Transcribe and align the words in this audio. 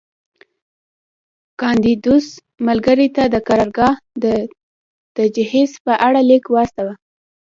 کاندیدوس 1.61 2.27
ملګري 2.67 3.07
ته 3.15 3.23
د 3.33 3.35
قرارګاه 3.47 3.95
د 4.23 4.25
تجهیز 5.15 5.71
په 5.85 5.93
اړه 6.07 6.19
لیک 6.29 6.45
واستاوه 6.49 6.93